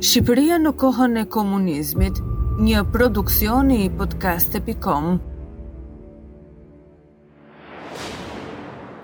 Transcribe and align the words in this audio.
Shqipëria 0.00 0.56
në 0.56 0.70
kohën 0.80 1.18
e 1.20 1.22
komunizmit, 1.28 2.22
një 2.64 2.80
produksion 2.94 3.66
i 3.74 3.82
podcast.com. 4.00 5.10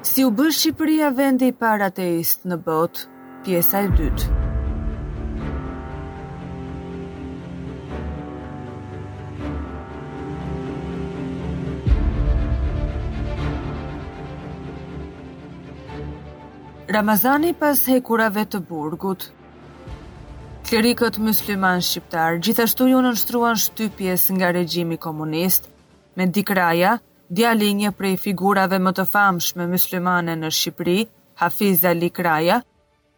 Si 0.09 0.25
u 0.25 0.32
bësh 0.39 0.62
Shqipëria 0.62 1.11
vendi 1.18 1.50
i 1.53 1.57
parë 1.62 1.90
ateist 1.90 2.48
në 2.48 2.57
botë, 2.64 3.04
pjesa 3.45 3.85
e 3.85 3.93
dytë. 3.93 4.43
Ramazani 16.96 17.53
pas 17.61 17.85
hekurave 17.90 18.46
të 18.49 18.63
burgut, 18.71 19.29
Klerikët 20.66 21.14
musliman 21.22 21.79
shqiptar 21.86 22.38
gjithashtu 22.43 22.86
ju 22.90 22.98
në 23.04 23.11
nështruan 23.14 23.58
shtypjes 23.64 24.22
nga 24.36 24.48
regjimi 24.56 24.96
komunist, 25.04 25.68
me 26.18 26.25
dikraja, 26.34 26.96
djali 27.30 27.68
një 27.80 27.90
prej 27.98 28.16
figurave 28.25 28.79
më 28.82 28.92
të 28.98 29.04
famsh 29.12 29.50
me 29.61 29.66
në 29.70 30.48
Shqipri, 30.56 30.96
Hafiz 31.42 31.84
Ali 31.92 32.11
Kraja, 32.11 32.56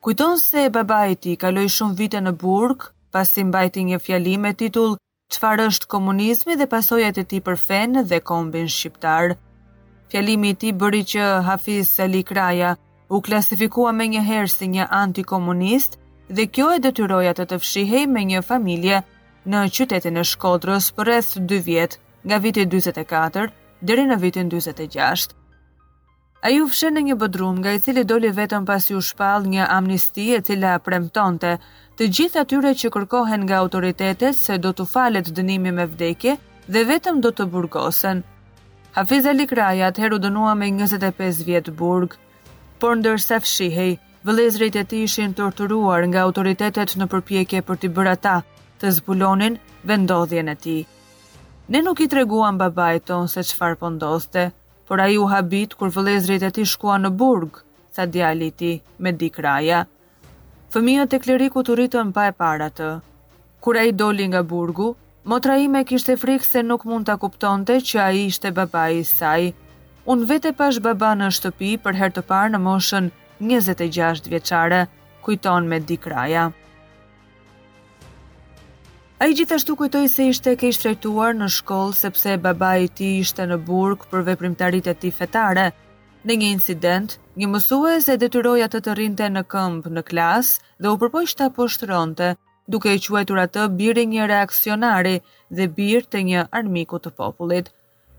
kujton 0.05 0.37
se 0.43 0.67
baba 0.77 0.99
e 1.13 1.15
ti 1.15 1.37
kaloi 1.41 1.69
shumë 1.79 1.97
vite 2.03 2.21
në 2.21 2.33
burg, 2.43 2.79
pasi 3.17 3.45
bajti 3.49 3.85
një 3.89 3.99
fjali 4.05 4.37
me 4.45 4.53
titull 4.53 4.99
Qfar 5.33 5.59
është 5.71 5.89
komunizmi 5.97 6.55
dhe 6.61 6.67
pasojat 6.77 7.19
e 7.19 7.25
ti 7.33 7.41
për 7.49 7.57
fen 7.67 7.93
dhe 8.13 8.19
kombin 8.21 8.69
shqiptar. 8.69 9.37
Fjalimi 10.11 10.53
ti 10.55 10.73
bëri 10.77 11.01
që 11.15 11.25
Hafiz 11.49 11.97
Ali 12.05 12.21
Kraja 12.29 12.77
u 13.09 13.23
klasifikua 13.25 13.93
me 13.97 14.05
një 14.13 14.23
herë 14.29 14.53
si 14.59 14.69
një 14.75 14.89
antikomunist, 15.01 15.97
dhe 16.31 16.47
kjo 16.53 16.69
e 16.75 16.83
detyroja 16.85 17.33
të 17.35 17.45
të 17.53 17.59
fshihej 17.63 18.05
me 18.13 18.23
një 18.29 18.43
familje 18.51 19.01
në 19.53 19.63
qytetin 19.77 20.21
e 20.21 20.25
Shkodrës 20.31 20.91
për 20.95 21.09
rreth 21.09 21.31
2 21.53 21.59
vjet, 21.65 21.99
nga 22.29 22.39
viti 22.45 22.65
44 22.77 23.47
deri 23.89 24.05
në 24.11 24.19
vitin 24.21 24.49
46. 24.53 25.33
Ai 26.49 26.61
u 26.63 26.69
fshi 26.71 26.91
në 26.95 27.03
një 27.09 27.15
bodrum 27.19 27.57
nga 27.59 27.73
i 27.75 27.81
cili 27.83 28.05
doli 28.07 28.29
vetëm 28.35 28.67
pasi 28.69 28.95
u 28.95 29.01
shpall 29.03 29.49
një 29.55 29.65
amnisti 29.77 30.27
e 30.37 30.43
cila 30.49 30.77
premtonte 30.89 31.55
të 31.99 32.11
gjithë 32.19 32.43
atyre 32.45 32.75
që 32.83 32.91
kërkohen 32.97 33.47
nga 33.49 33.59
autoritetet 33.63 34.39
se 34.39 34.59
do 34.65 34.71
të 34.73 34.87
falet 34.93 35.31
dënimi 35.39 35.73
me 35.79 35.87
vdekje 35.91 36.37
dhe 36.69 36.85
vetëm 36.93 37.23
do 37.25 37.33
të 37.35 37.49
burgosen. 37.55 38.23
Hafiz 38.95 39.27
Ali 39.27 39.49
Kraja 39.51 39.89
atëherë 39.91 40.19
u 40.19 40.21
dënua 40.29 40.55
me 40.59 40.71
25 40.77 41.43
vjet 41.49 41.73
burg, 41.81 42.15
por 42.79 42.95
ndërsa 43.01 43.41
fshihej, 43.43 43.97
vëlezrit 44.27 44.75
e 44.75 44.83
ti 44.85 44.99
ishin 45.07 45.35
torturuar 45.39 46.03
nga 46.11 46.25
autoritetet 46.27 46.95
në 46.99 47.07
përpjekje 47.13 47.61
për 47.67 47.77
t'i 47.79 47.89
bërë 47.99 48.13
ata 48.17 48.37
të 48.81 48.91
zbulonin 48.97 49.59
vendodhjen 49.87 50.51
e 50.55 50.57
ti. 50.65 50.79
Ne 51.71 51.83
nuk 51.85 52.01
i 52.01 52.09
treguam 52.09 52.59
babaj 52.59 52.99
ton 53.11 53.29
se 53.29 53.45
qëfar 53.47 53.77
pëndoste, 53.83 54.45
po 54.51 54.89
por 54.95 55.01
a 55.01 55.07
ju 55.13 55.25
habit 55.29 55.75
kur 55.79 55.93
vëlezrit 55.95 56.43
e 56.43 56.51
ti 56.51 56.65
shkua 56.67 56.97
në 56.99 57.11
burg, 57.21 57.61
sa 57.95 58.07
djali 58.07 58.51
ti 58.51 58.73
me 59.03 59.11
dik 59.13 59.39
raja. 59.45 59.85
Fëmijët 60.73 61.15
e 61.17 61.19
kleriku 61.25 61.63
të 61.65 61.73
rritën 61.79 62.11
pa 62.13 62.27
e 62.31 62.33
para 62.37 62.71
të. 62.79 62.91
Kura 63.65 63.83
i 63.89 63.93
doli 63.93 64.27
nga 64.29 64.43
burgu, 64.43 64.89
motra 65.29 65.57
ime 65.59 65.85
kishte 65.85 66.17
frikë 66.23 66.47
se 66.51 66.63
nuk 66.63 66.85
mund 66.89 67.07
të 67.09 67.19
kuptonte 67.23 67.79
që 67.89 67.97
a 68.07 68.11
i 68.17 68.27
ishte 68.31 68.51
babaj 68.51 68.93
i 69.01 69.05
saj. 69.05 69.45
Unë 70.11 70.27
vete 70.31 70.53
pash 70.57 70.79
baba 70.81 71.13
në 71.15 71.29
shtëpi 71.39 71.71
për 71.85 71.95
her 72.01 72.13
të 72.17 72.23
parë 72.31 72.55
në 72.55 72.61
moshën 72.67 73.11
26 73.41 74.27
vjeqare, 74.29 74.87
kujton 75.25 75.67
me 75.69 75.81
di 75.81 75.97
kraja. 75.97 76.51
A 79.19 79.27
i 79.27 79.35
gjithashtu 79.35 79.77
kujtoj 79.77 80.09
se 80.09 80.29
ishte 80.31 80.55
ke 80.57 80.69
ishtrejtuar 80.71 81.35
në 81.35 81.49
shkollë 81.51 81.95
sepse 81.99 82.37
baba 82.39 82.77
i 82.79 82.87
ti 82.89 83.17
ishte 83.19 83.43
në 83.51 83.59
burg 83.67 84.05
për 84.11 84.25
veprimtarit 84.31 84.87
e 84.87 84.95
ti 84.95 85.11
fetare. 85.11 85.69
Në 86.27 86.37
një 86.39 86.51
incident, 86.55 87.17
një 87.39 87.49
mësue 87.55 87.97
se 88.03 88.17
detyroja 88.19 88.69
të 88.71 88.81
të 88.87 88.95
rinte 88.99 89.27
në 89.31 89.43
këmbë 89.51 89.91
në 89.99 90.05
klasë 90.07 90.63
dhe 90.79 90.93
u 90.93 90.99
përpoj 91.03 91.25
shta 91.35 91.49
poshtronte, 91.57 92.33
duke 92.69 92.95
i 92.95 93.01
quajtur 93.01 93.41
atë 93.43 93.67
birë 93.79 94.05
një 94.11 94.27
reakcionari 94.31 95.19
dhe 95.51 95.67
birë 95.79 96.11
të 96.15 96.23
një 96.31 96.47
armiku 96.59 96.99
të 97.03 97.15
popullit. 97.19 97.73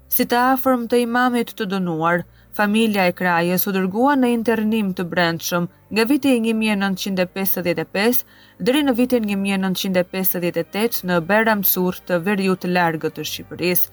Si 0.09 0.25
të 0.25 0.37
afërm 0.55 0.87
të 0.89 0.99
imamit 1.05 1.51
të 1.55 1.69
dënuar, 1.75 2.23
Familja 2.57 3.05
e 3.07 3.13
krajës 3.13 3.67
u 3.69 3.73
dërgua 3.75 4.15
në 4.19 4.29
internim 4.33 4.87
të 4.97 5.03
brendshëm 5.11 5.67
nga 5.95 6.03
viti 6.09 6.31
1955 6.37 8.23
dheri 8.65 8.81
në 8.87 8.95
vitin 8.97 9.27
1958 9.29 11.03
në 11.11 11.19
Beram 11.29 11.61
Sur 11.73 11.99
të 12.09 12.17
verju 12.25 12.55
të 12.63 12.71
largët 12.73 13.15
të 13.19 13.25
Shqipëris. 13.31 13.83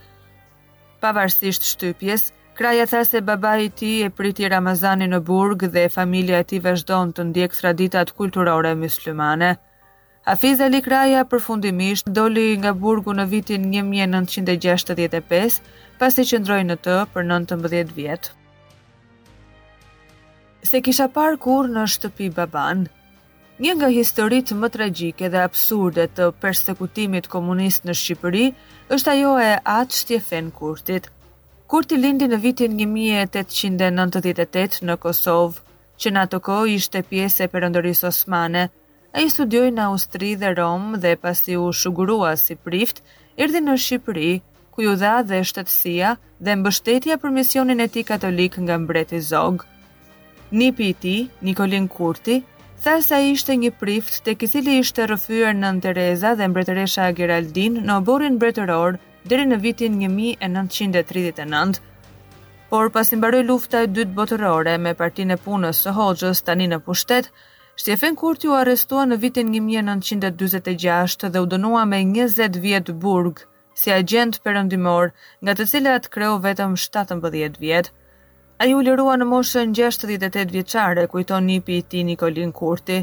Pavarësisht 1.05 1.69
shtypjes, 1.69 2.31
kraja 2.59 2.87
tha 2.91 3.03
se 3.05 3.21
baba 3.21 3.53
i 3.61 3.69
ti 3.81 3.91
e 4.03 4.09
priti 4.11 4.49
Ramazani 4.49 5.07
në 5.13 5.21
burg 5.29 5.67
dhe 5.77 5.87
familja 5.99 6.41
e 6.43 6.49
ti 6.55 6.63
vazhdojnë 6.65 7.17
të 7.19 7.27
ndjek 7.31 7.59
traditat 7.61 8.15
kulturore 8.23 8.73
myslimane. 8.81 9.53
Hafiz 10.27 10.61
Ali 10.65 10.81
Kraja 10.83 11.21
përfundimisht 11.33 12.09
doli 12.17 12.49
nga 12.63 12.73
burgu 12.75 13.13
në 13.15 13.29
vitin 13.35 13.69
1965, 13.77 15.61
pasi 16.01 16.27
qëndroi 16.33 16.65
në 16.73 16.81
të 16.89 16.97
për 17.15 17.31
19 17.37 17.93
vjetë 18.01 18.35
se 20.67 20.83
kisha 20.83 21.07
par 21.15 21.37
kur 21.45 21.69
në 21.71 21.85
shtëpi 21.95 22.27
baban. 22.37 22.83
Një 23.63 23.73
nga 23.77 23.89
historitë 23.93 24.55
më 24.61 24.69
tragjike 24.75 25.27
dhe 25.33 25.41
absurde 25.49 26.05
të 26.17 26.25
persekutimit 26.43 27.25
komunist 27.35 27.81
në 27.89 27.95
Shqipëri 28.01 28.47
është 28.95 29.09
ajo 29.13 29.31
e 29.41 29.43
atë 29.77 29.97
shtjefen 30.01 30.47
kurtit. 30.59 31.05
Kurti 31.71 31.97
lindi 32.03 32.27
në 32.31 32.39
vitin 32.45 32.73
1898 32.83 34.83
në 34.91 34.95
Kosovë, 35.03 35.59
që 36.03 36.09
në 36.13 36.19
atë 36.27 36.39
kohë 36.49 36.73
ishte 36.77 37.05
pjesë 37.11 37.39
e 37.47 37.51
Perëndërisë 37.55 38.05
Osmane. 38.11 38.65
Ai 39.17 39.25
studioi 39.33 39.71
në 39.73 39.83
Austri 39.89 40.31
dhe 40.43 40.51
Rom 40.59 40.85
dhe 41.01 41.15
pasi 41.25 41.55
u 41.57 41.67
shugurua 41.73 42.33
si 42.37 42.55
prift, 42.67 42.97
erdhi 43.41 43.61
në 43.65 43.75
Shqipëri, 43.87 44.33
ku 44.77 44.81
ju 44.85 44.93
dha 45.01 45.15
dhe 45.31 45.39
shtetësia 45.49 46.11
dhe 46.45 46.51
mbështetja 46.61 47.17
për 47.25 47.31
misionin 47.41 47.79
e 47.81 47.89
tij 47.95 48.05
katolik 48.13 48.53
nga 48.67 48.77
mbreti 48.85 49.19
Zog 49.31 49.57
një 50.53 50.95
ti, 51.01 51.31
Nikolin 51.43 51.89
Kurti, 51.89 52.45
tha 52.83 53.01
se 53.03 53.19
ishte 53.33 53.57
një 53.59 53.73
prift 53.81 54.21
të 54.25 54.35
kësili 54.39 54.79
ishte 54.79 55.07
rëfyër 55.11 55.55
në 55.59 55.73
në 55.75 55.81
Tereza 55.83 56.35
dhe 56.39 56.47
mbretëresha 56.53 57.09
Geraldin 57.17 57.81
në 57.85 57.97
oborin 57.99 58.35
mbretëror 58.37 58.99
dheri 59.27 59.47
në 59.51 59.59
vitin 59.61 59.93
1939, 59.99 61.81
por 62.71 62.91
pas 62.91 63.11
në 63.13 63.21
baroj 63.25 63.43
lufta 63.49 63.83
e 63.83 63.87
dytë 63.87 64.15
botërore 64.15 64.77
me 64.79 64.95
partin 64.95 65.31
e 65.31 65.37
punës 65.43 65.83
së 65.83 65.95
Hoxhës 65.99 66.45
tani 66.47 66.67
në 66.71 66.79
pushtet, 66.87 67.31
Shtjefen 67.77 68.15
Kurti 68.17 68.49
u 68.49 68.55
arestua 68.57 69.03
në 69.05 69.17
vitin 69.21 69.49
1926 69.53 71.29
dhe 71.31 71.39
u 71.43 71.47
dënua 71.47 71.83
me 71.87 71.99
20 72.07 72.57
vjetë 72.63 72.93
burg, 73.03 73.43
si 73.77 73.91
agent 73.93 74.39
përëndimor, 74.47 75.11
nga 75.45 75.53
të 75.55 75.67
cilat 75.71 76.09
kreu 76.09 76.39
vetëm 76.41 76.77
17 76.81 77.61
vjetë. 77.61 77.91
A 78.59 78.65
ju 78.65 78.79
lirua 78.81 79.19
në 79.21 79.27
moshën 79.29 79.75
68 79.77 80.49
vjeqare, 80.53 81.03
kujton 81.13 81.45
një 81.47 81.59
për 81.65 81.73
i 81.75 81.83
ti 81.93 82.01
Nikolin 82.09 82.53
Kurti. 82.57 83.03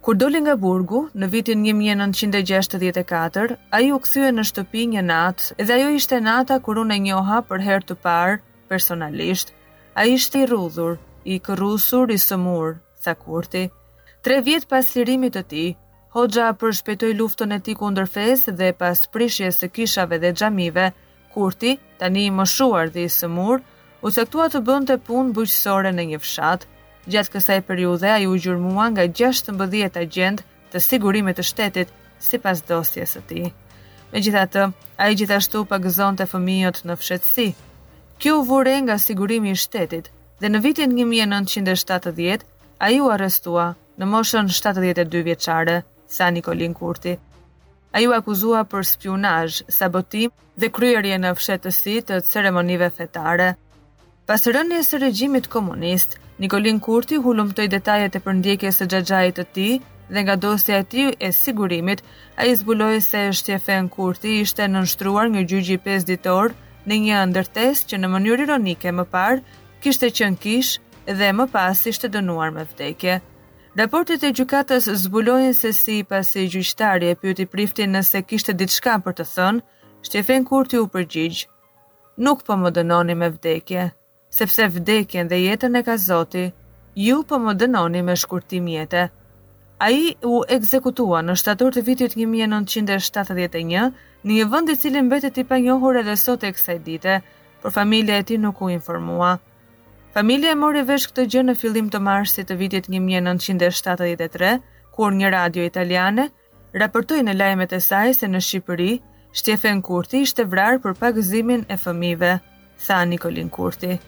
Kur 0.00 0.16
doli 0.16 0.40
nga 0.40 0.54
burgu, 0.60 1.02
në 1.20 1.28
vitin 1.34 1.62
1964, 1.66 3.56
a 3.70 3.80
ju 3.84 3.98
këthyë 4.06 4.30
në 4.32 4.44
shtëpi 4.50 4.84
një 4.94 5.02
natë, 5.10 5.52
edhe 5.60 5.72
a 5.72 5.78
ju 5.82 5.90
ishte 5.98 6.20
nata 6.24 6.56
kur 6.64 6.80
unë 6.80 6.96
e 6.96 6.98
njoha 7.08 7.38
për 7.50 7.64
her 7.66 7.84
të 7.88 7.96
parë, 8.06 8.38
personalisht, 8.72 9.52
a 9.94 10.04
ishte 10.08 10.44
i 10.44 10.48
rudhur, 10.48 10.96
i 11.28 11.36
kërusur, 11.46 12.12
i 12.12 12.20
sëmur, 12.24 12.76
tha 13.04 13.14
Kurti. 13.20 13.64
Tre 14.24 14.40
vjetë 14.48 14.68
pas 14.72 14.94
lirimit 14.96 15.36
të 15.36 15.44
ti, 15.52 15.66
Hoxha 16.16 16.48
për 16.56 16.72
shpetoj 16.80 17.08
luftën 17.18 17.52
e 17.56 17.56
ti 17.66 17.72
ku 17.74 17.88
ndërfez 17.92 18.44
dhe 18.58 18.68
pas 18.78 19.00
prishje 19.12 19.48
së 19.60 19.68
kishave 19.76 20.20
dhe 20.24 20.32
gjamive, 20.36 20.88
Kurti, 21.34 21.72
tani 21.98 22.28
i 22.30 22.34
mëshuar 22.40 22.92
dhe 22.94 23.04
i 23.08 23.10
sëmurë, 23.18 23.66
u 24.04 24.12
sektua 24.12 24.50
të 24.52 24.60
bënd 24.66 24.90
të 24.90 24.98
punë 25.06 25.32
bëjqësore 25.36 25.90
në 25.96 26.02
një 26.12 26.18
fshat. 26.20 26.66
Gjatë 27.10 27.32
kësaj 27.32 27.54
periude, 27.68 28.08
a 28.12 28.18
ju 28.20 28.34
gjurmua 28.46 28.90
nga 28.92 29.06
16 29.08 29.96
agent 30.02 30.42
të 30.72 30.82
sigurimit 30.84 31.38
të 31.38 31.44
shtetit 31.50 31.94
si 32.20 32.36
pas 32.38 32.60
dosjes 32.68 33.14
të 33.16 33.22
ti. 33.30 33.44
Me 34.12 34.20
gjitha 34.24 34.42
të, 34.54 34.66
a 35.00 35.08
i 35.08 35.16
gjithashtu 35.18 35.62
pëgëzon 35.72 36.20
të 36.20 36.26
fëmijot 36.34 36.82
në 36.88 36.96
fshetësi. 37.00 37.46
Kjo 38.20 38.36
u 38.38 38.44
vure 38.50 38.74
nga 38.84 38.98
sigurimi 39.00 39.52
i 39.54 39.60
shtetit 39.64 40.10
dhe 40.40 40.52
në 40.52 40.60
vitin 40.66 40.92
1970, 41.00 42.44
a 42.84 42.90
ju 42.92 43.08
arrestua 43.10 43.70
në 43.98 44.08
moshën 44.12 44.52
72 44.60 45.24
vjeqare, 45.30 45.80
sa 46.14 46.28
Nikolin 46.30 46.74
Kurti. 46.76 47.14
A 47.96 48.00
ju 48.04 48.12
akuzua 48.12 48.64
për 48.68 48.84
spionaj, 48.84 49.62
sabotim 49.68 50.28
dhe 50.60 50.68
kryerje 50.70 51.16
në 51.24 51.30
fshetësi 51.40 52.02
të 52.08 52.22
ceremonive 52.34 52.90
fetare– 53.00 53.54
Pas 54.24 54.46
rënjes 54.48 54.88
së 54.88 54.98
regjimit 55.02 55.46
komunist, 55.52 56.14
Nikolin 56.40 56.78
Kurti 56.86 57.18
hulumtoi 57.20 57.66
detajet 57.72 58.14
e 58.16 58.20
përndjekje 58.24 58.70
së 58.72 58.86
xhaxhait 58.92 59.34
të 59.38 59.44
tij 59.56 59.72
dhe 60.14 60.20
nga 60.24 60.36
dosja 60.44 60.78
e 60.80 60.84
tij 60.92 61.10
e 61.26 61.28
sigurimit, 61.40 62.00
ai 62.40 62.54
zbuloi 62.56 63.02
se 63.08 63.20
Shtefen 63.40 63.90
Kurti 63.96 64.32
ishte 64.44 64.64
nënshtruar 64.76 65.28
një 65.34 65.42
gjyqi 65.50 65.76
5 65.88 66.06
ditor 66.12 66.54
në 66.88 66.96
një 67.04 67.20
ndërtesë 67.34 67.84
që 67.90 67.98
në 68.00 68.10
mënyrë 68.14 68.46
ironike 68.48 68.94
më 69.00 69.04
parë 69.16 69.42
kishte 69.84 70.08
në 70.14 70.40
kish 70.46 70.72
dhe 71.20 71.28
më 71.40 71.46
pas 71.56 71.84
ishte 71.92 72.08
dënuar 72.16 72.54
me 72.56 72.64
vdekje. 72.70 73.18
Raportet 73.80 74.24
e 74.24 74.30
gjykatës 74.38 74.88
zbulojnë 75.04 75.52
se 75.60 75.74
si 75.82 75.98
e 76.00 76.46
gjyqtari 76.54 77.10
e 77.12 77.18
pyeti 77.22 77.44
Priftin 77.54 77.92
nëse 77.92 78.24
kishte 78.30 78.52
diçka 78.56 78.96
për 79.04 79.16
të 79.20 79.24
thënë, 79.36 79.60
shtjefen 80.06 80.44
Kurti 80.48 80.78
u 80.80 80.88
përgjigj: 80.96 81.44
Nuk 82.24 82.44
po 82.48 82.56
më 82.64 82.70
dënoni 82.78 83.14
me 83.24 83.28
vdekje 83.36 83.92
sepse 84.34 84.66
vdekjen 84.74 85.28
dhe 85.30 85.38
jetën 85.46 85.78
e 85.78 85.82
ka 85.86 85.94
Zoti, 86.02 86.44
ju 87.06 87.18
po 87.28 87.36
më 87.44 87.52
dënoni 87.60 88.00
me 88.06 88.14
shkurtim 88.18 88.66
jetë. 88.74 89.02
A 89.84 89.88
i 90.00 90.04
u 90.26 90.42
ekzekutua 90.56 91.22
në 91.22 91.36
shtator 91.38 91.72
të 91.74 91.82
vitit 91.86 92.14
1971 92.18 93.92
në 94.26 94.32
një 94.38 94.46
vënd 94.54 94.70
i 94.72 94.76
cilin 94.80 95.08
betet 95.10 95.38
i 95.42 95.44
pa 95.48 95.58
njohur 95.58 95.98
edhe 96.02 96.16
sot 96.18 96.46
e 96.48 96.52
kësaj 96.56 96.78
dite, 96.86 97.16
por 97.62 97.74
familje 97.74 98.16
e 98.16 98.22
ti 98.30 98.38
nuk 98.38 98.62
u 98.66 98.70
informua. 98.72 99.34
Familje 100.14 100.52
e 100.54 100.58
mori 100.58 100.82
vesh 100.86 101.08
këtë 101.10 101.26
gjë 101.32 101.42
në 101.48 101.54
fillim 101.58 101.88
të 101.90 102.00
marsit 102.06 102.50
të 102.50 102.56
vitit 102.60 102.88
1973, 102.90 104.54
kur 104.94 105.12
një 105.18 105.30
radio 105.34 105.66
italiane 105.66 106.28
raportoj 106.74 107.18
në 107.26 107.34
lajmet 107.38 107.74
e 107.74 107.80
saj 107.82 108.14
se 108.18 108.30
në 108.30 108.40
Shqipëri, 108.46 108.92
Shtjefen 109.34 109.82
Kurti 109.82 110.22
ishte 110.26 110.46
vrarë 110.46 110.82
për 110.86 110.94
pagëzimin 111.02 111.66
e 111.74 111.78
fëmive, 111.82 112.32
tha 112.86 113.02
Nikolin 113.10 113.50
Kurti. 113.50 113.98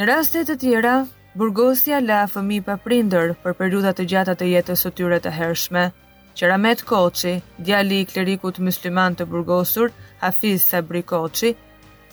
Në 0.00 0.06
rastet 0.08 0.46
të 0.48 0.54
tjera, 0.62 0.90
burgosja 1.36 1.98
la 2.00 2.22
fëmi 2.32 2.62
pa 2.64 2.78
prinder 2.80 3.34
për 3.42 3.54
periudat 3.58 3.98
të 4.00 4.06
gjata 4.12 4.32
të 4.40 4.46
jetës 4.48 4.84
së 4.86 4.90
tyre 5.00 5.18
të 5.20 5.32
hershme. 5.34 5.82
Qeramet 6.40 6.82
Koqi, 6.88 7.34
djali 7.66 7.98
i 8.00 8.06
klerikut 8.08 8.62
musliman 8.64 9.18
të 9.18 9.26
burgosur, 9.34 9.92
Hafiz 10.22 10.64
Sabri 10.70 11.02
Koqi, 11.10 11.50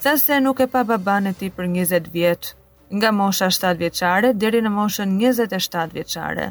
sa 0.04 0.12
se 0.20 0.36
nuk 0.44 0.60
e 0.60 0.68
pa 0.74 0.82
baban 0.90 1.30
e 1.32 1.34
ti 1.40 1.48
për 1.48 1.70
20 1.78 2.12
vjetë, 2.18 2.52
nga 2.98 3.14
mosha 3.22 3.48
7 3.58 3.80
vjeqare 3.80 4.34
dheri 4.34 4.60
në 4.68 4.74
moshën 4.76 5.16
27 5.24 5.96
vjeqare. 5.96 6.50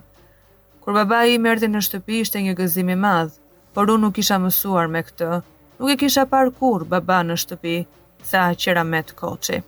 Kur 0.81 0.98
baba 0.98 1.22
i 1.28 1.38
mërti 1.38 1.69
në 1.69 1.86
shtëpi 1.86 2.22
ishte 2.25 2.42
një 2.48 2.57
gëzimi 2.63 2.98
madhë, 3.06 3.38
por 3.78 3.94
unë 3.94 4.07
nuk 4.10 4.18
isha 4.25 4.42
mësuar 4.42 4.89
me 4.98 5.06
këtë, 5.12 5.30
nuk 5.78 5.94
e 5.94 6.01
kisha 6.01 6.25
par 6.34 6.50
kur 6.50 6.89
baba 6.98 7.22
në 7.30 7.38
shtëpi, 7.45 7.80
sa 8.25 8.50
qeramet 8.57 9.13
Koqi. 9.22 9.62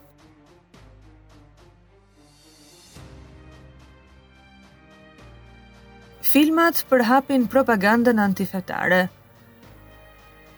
filmat 6.29 6.79
përhapin 6.89 7.45
propagandën 7.53 8.19
antifetare. 8.21 8.97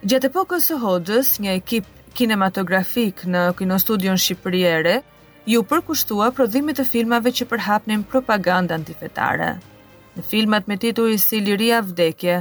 Gjatë 0.04 0.28
epokës 0.28 0.66
së 0.68 0.74
Hodës, 0.82 1.28
një 1.40 1.54
ekip 1.60 1.86
kinematografik 2.18 3.22
në 3.24 3.44
Kinostudion 3.56 4.20
Shqipëriere 4.20 4.98
ju 5.52 5.62
përkushtua 5.70 6.26
prodhimit 6.36 6.76
të 6.80 6.84
filmave 6.90 7.32
që 7.38 7.46
përhapnin 7.54 8.02
propagandë 8.12 8.76
antifetare. 8.76 9.48
Në 10.18 10.26
filmat 10.34 10.68
me 10.68 10.76
titull 10.82 11.14
si 11.22 11.40
Liria 11.46 11.80
Vdekje 11.86 12.36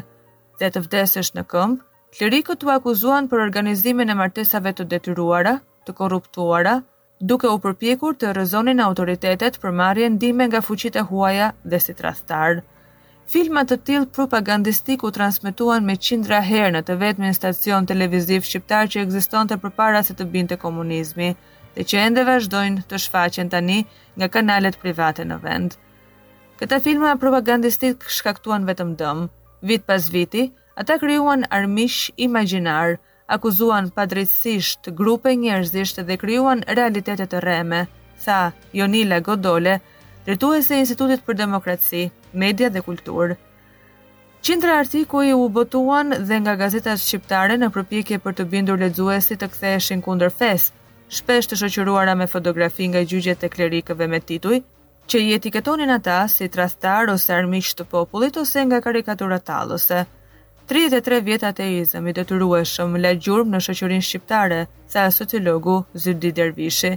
dhe 0.60 0.72
Të 0.76 0.84
Vdesësh 0.90 1.32
në 1.38 1.46
Këmb, 1.54 1.78
klerikët 2.18 2.66
u 2.68 2.74
akuzuan 2.76 3.32
për 3.32 3.46
organizimin 3.46 4.12
e 4.12 4.20
martesave 4.24 4.76
të 4.76 4.90
detyruara, 4.96 5.56
të 5.88 5.96
korruptuara, 6.02 6.76
duke 7.32 7.48
u 7.48 7.62
përpjekur 7.64 8.20
të 8.20 8.36
rëzonin 8.42 8.84
autoritetet 8.90 9.62
për 9.64 9.72
marrjen 9.80 10.18
ndihme 10.20 10.52
nga 10.52 10.60
fuqitë 10.68 11.06
e 11.06 11.08
huaja 11.14 11.52
dhe 11.64 11.80
si 11.80 11.96
tradhtarë. 12.02 12.68
Filmat 13.30 13.70
të 13.70 13.78
tillë 13.88 14.08
propagandistik 14.16 15.04
u 15.06 15.12
transmetuan 15.16 15.86
me 15.86 15.96
qindra 16.08 16.40
herë 16.48 16.72
në 16.76 16.82
të 16.88 16.96
vetmin 17.04 17.38
stacion 17.38 17.86
televiziv 17.86 18.48
shqiptar 18.48 18.90
që 18.92 19.04
ekzistonte 19.06 19.58
përpara 19.62 20.02
se 20.04 20.16
të 20.18 20.26
binte 20.34 20.58
komunizmi 20.64 21.36
dhe 21.76 21.86
që 21.88 22.02
ende 22.08 22.24
vazhdojnë 22.28 22.84
të 22.92 23.00
shfaqen 23.06 23.52
tani 23.54 23.78
nga 24.20 24.28
kanalet 24.28 24.80
private 24.82 25.26
në 25.28 25.38
vend. 25.46 25.78
Këta 26.60 26.82
filma 26.88 27.14
propagandistik 27.22 28.04
shkaktuan 28.18 28.66
vetëm 28.68 28.96
dëm. 29.00 29.28
Vit 29.72 29.86
pas 29.86 30.10
viti, 30.14 30.50
ata 30.78 30.98
krijuan 31.02 31.46
armish 31.50 32.10
imagjinar, 32.18 32.98
akuzuan 33.32 33.90
padrejtisht 33.96 34.92
grupe 35.00 35.32
njerëzish 35.40 36.02
dhe 36.10 36.18
krijuan 36.20 36.66
realitete 36.68 37.30
të 37.32 37.40
rreme, 37.46 37.86
tha 38.26 38.40
Jonila 38.78 39.22
Godole, 39.26 39.80
drejtues 40.26 40.70
e 40.72 40.78
Institutit 40.80 41.24
për 41.26 41.36
Demokraci, 41.40 42.12
Media 42.34 42.70
dhe 42.70 42.82
Kulturë. 42.86 43.36
Qindra 44.42 44.78
artikuj 44.82 45.32
u 45.38 45.46
botuan 45.54 46.14
dhe 46.28 46.38
nga 46.42 46.56
gazetat 46.58 47.00
shqiptare 47.02 47.58
në 47.62 47.70
përpjekje 47.76 48.18
për 48.24 48.36
të 48.40 48.46
bindur 48.52 48.78
lexuesit 48.82 49.42
të 49.42 49.48
ktheheshin 49.54 50.02
kundër 50.02 50.30
fes, 50.34 50.72
shpesh 51.14 51.50
të 51.50 51.60
shoqëruara 51.62 52.16
me 52.18 52.28
fotografi 52.28 52.88
nga 52.90 53.02
gjyqjet 53.04 53.44
e 53.46 53.52
klerikëve 53.54 54.08
me 54.10 54.20
tituj 54.20 54.62
që 55.10 55.20
i 55.26 55.34
etiketonin 55.38 55.90
ata 55.92 56.24
si 56.32 56.48
trastar 56.50 57.10
ose 57.14 57.34
armiq 57.36 57.72
të 57.78 57.86
popullit 57.92 58.38
ose 58.42 58.64
nga 58.66 58.82
karikatura 58.82 59.38
tallëse. 59.40 60.02
33 60.72 61.22
vjet 61.28 61.44
ateizëm 61.44 62.06
i 62.08 62.14
detyrueshëm 62.18 62.98
la 63.04 63.12
gjurmë 63.18 63.52
në 63.58 63.66
shoqërinë 63.68 64.08
shqiptare, 64.08 64.62
sa 64.88 65.10
sociologu 65.12 65.82
Zyrdi 65.94 66.30
Dervishi 66.32 66.96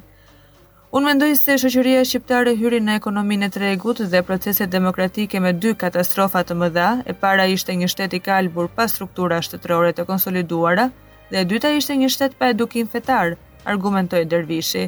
Unë 0.95 1.09
mendoj 1.11 1.29
se 1.35 1.55
shoqëria 1.61 2.03
shqiptare 2.07 2.53
hyri 2.59 2.79
në 2.89 2.93
ekonominë 3.01 3.47
e 3.49 3.53
tregut 3.55 4.01
dhe 4.11 4.21
proceset 4.27 4.71
demokratike 4.75 5.41
me 5.43 5.51
dy 5.63 5.73
katastrofa 5.81 6.43
të 6.47 6.55
mëdha. 6.61 6.91
E 7.11 7.15
para 7.25 7.47
ishte 7.55 7.75
një 7.81 7.89
shtet 7.91 8.13
i 8.15 8.21
kalbur 8.23 8.69
pa 8.77 8.85
struktura 8.93 9.41
shtetërore 9.43 9.91
të 9.97 10.05
konsoliduara 10.13 10.85
dhe 11.33 11.41
e 11.41 11.49
dyta 11.53 11.73
ishte 11.81 11.97
një 12.03 12.13
shtet 12.15 12.37
pa 12.39 12.53
edukim 12.55 12.87
fetar, 12.93 13.35
argumentoi 13.73 14.23
Dervishi. 14.35 14.85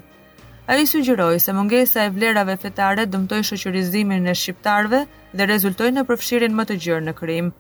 A 0.70 0.76
i 0.78 0.86
sugjeroj 0.86 1.40
se 1.42 1.56
mungesa 1.58 2.04
e 2.06 2.14
vlerave 2.14 2.54
fetare 2.62 3.08
dëmtoj 3.10 3.42
shëqërizimin 3.50 4.30
e 4.30 4.36
shqiptarve 4.44 5.02
dhe 5.32 5.50
rezultoj 5.52 5.90
në 5.96 6.06
përfshirin 6.12 6.54
më 6.60 6.68
të 6.70 6.78
gjërë 6.86 7.06
në 7.08 7.16
krim. 7.22 7.50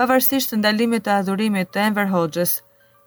Pavarësisht 0.00 0.54
të 0.54 0.62
ndalimit 0.62 1.04
të 1.10 1.18
adhurimit 1.18 1.74
të 1.76 1.84
Enver 1.90 2.08
Hoxhës, 2.16 2.56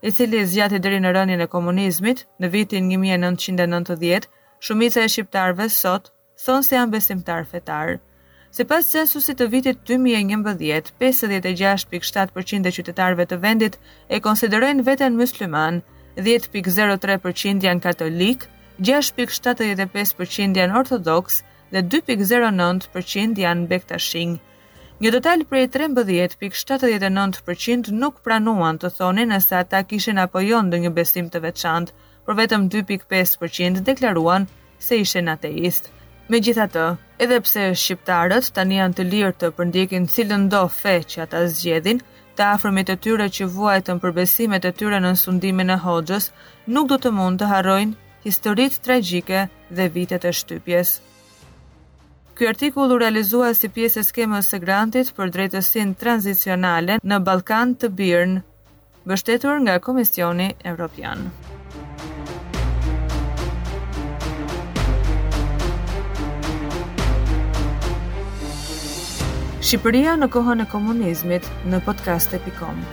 i 0.06 0.14
cili 0.14 0.46
zjati 0.54 0.78
dheri 0.86 1.02
në 1.08 1.18
rënjën 1.18 1.42
e 1.42 1.52
komunizmit 1.58 2.26
në 2.38 2.54
vitin 2.60 2.94
1990, 3.00 4.32
shumica 4.66 5.00
e 5.06 5.08
shqiptarve 5.14 5.66
sot 5.70 6.08
thonë 6.46 6.66
se 6.66 6.74
janë 6.76 6.92
besimtar 6.96 7.44
fetar. 7.50 7.92
Se 8.56 8.64
pas 8.72 8.88
censusit 8.92 9.38
të 9.38 9.46
vitit 9.54 9.78
2011, 9.90 10.88
56.7% 11.04 12.68
e 12.70 12.72
qytetarve 12.80 13.24
të 13.30 13.36
vendit 13.46 13.76
e 14.16 14.22
konsiderojnë 14.28 14.86
veten 14.88 15.14
musliman, 15.20 15.76
10.03% 16.18 17.62
janë 17.68 17.84
katolik, 17.84 18.40
6.75% 18.90 20.58
janë 20.62 20.78
ortodoks 20.82 21.36
dhe 21.76 21.82
2.09% 21.98 23.36
janë 23.46 23.64
bektashing. 23.74 24.34
Një 25.04 25.10
total 25.18 25.40
prej 25.52 25.66
13.79% 25.76 27.86
nuk 28.02 28.16
pranuan 28.24 28.76
të 28.80 28.88
thonin 28.98 29.32
nëse 29.36 29.54
ata 29.62 29.80
kishin 29.90 30.18
apo 30.26 30.38
jo 30.48 30.60
ndonjë 30.66 30.92
besim 30.98 31.26
të 31.30 31.38
veçantë, 31.50 31.92
por 32.26 32.36
vetëm 32.42 32.64
2.5% 32.74 33.84
deklaruan 33.86 34.48
se 34.82 34.98
ishen 35.04 35.30
ateist. 35.34 35.92
Me 36.30 36.40
gjitha 36.42 36.66
të, 36.74 36.86
edhe 37.22 37.38
pse 37.46 37.68
shqiptarët 37.82 38.48
tani 38.58 38.80
janë 38.80 38.98
të 38.98 39.06
lirë 39.12 39.36
të 39.42 39.52
përndjekin 39.60 40.08
cilën 40.14 40.48
do 40.54 40.64
fe 40.74 40.96
që 41.12 41.22
ata 41.28 41.44
zgjedhin, 41.54 42.02
të 42.36 42.48
afrëmit 42.56 42.90
të 42.90 42.96
tyre 43.06 43.28
që 43.38 43.48
vuajtën 43.56 44.02
përbesimet 44.04 44.66
të 44.66 44.74
tyre 44.82 45.00
në 45.06 45.14
sundimin 45.22 45.70
e 45.76 45.78
hoxës, 45.86 46.32
nuk 46.74 46.90
do 46.92 46.98
të 47.06 47.14
mund 47.20 47.42
të 47.44 47.52
harrojnë 47.54 47.94
historit 48.26 48.80
tragjike 48.88 49.44
dhe 49.78 49.86
vitet 49.96 50.26
e 50.26 50.34
shtypjes. 50.34 50.96
Ky 52.36 52.50
artikull 52.52 52.92
u 52.92 52.98
realizua 53.00 53.54
si 53.56 53.70
pjesë 53.72 54.02
e 54.02 54.08
skemës 54.10 54.50
së 54.52 54.60
grantit 54.66 55.14
për 55.16 55.32
drejtësinë 55.38 55.96
tranzicionale 56.02 56.98
në 57.14 57.22
Ballkan 57.30 57.78
të 57.80 57.94
Birn, 58.02 58.40
mbështetur 59.06 59.62
nga 59.68 59.78
Komisioni 59.90 60.50
Evropian. 60.74 61.30
Shqipëria 69.66 70.12
në 70.22 70.28
kohën 70.36 70.60
e 70.62 70.68
komunizmit 70.76 71.50
në 71.74 71.80
podcast.com 71.90 72.86